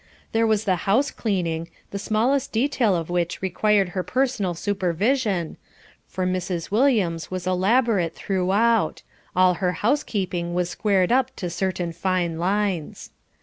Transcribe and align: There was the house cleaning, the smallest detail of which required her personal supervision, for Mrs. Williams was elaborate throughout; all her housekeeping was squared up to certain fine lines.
There 0.31 0.47
was 0.47 0.63
the 0.63 0.77
house 0.89 1.11
cleaning, 1.11 1.69
the 1.91 1.99
smallest 1.99 2.51
detail 2.51 2.95
of 2.95 3.11
which 3.11 3.39
required 3.43 3.89
her 3.89 4.01
personal 4.01 4.55
supervision, 4.55 5.57
for 6.07 6.25
Mrs. 6.25 6.71
Williams 6.71 7.29
was 7.29 7.45
elaborate 7.45 8.15
throughout; 8.15 9.03
all 9.35 9.53
her 9.61 9.73
housekeeping 9.73 10.55
was 10.55 10.71
squared 10.71 11.11
up 11.11 11.35
to 11.35 11.51
certain 11.51 11.93
fine 11.93 12.39
lines. 12.39 13.11